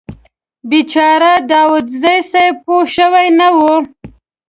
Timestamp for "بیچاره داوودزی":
0.69-2.15